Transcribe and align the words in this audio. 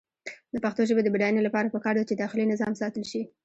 د 0.53 0.55
پښتو 0.63 0.81
ژبې 0.89 1.01
د 1.03 1.09
بډاینې 1.13 1.41
لپاره 1.43 1.71
پکار 1.75 1.93
ده 1.97 2.03
چې 2.09 2.15
داخلي 2.15 2.45
نظام 2.53 2.73
ساتل 2.81 3.03
شي. 3.11 3.21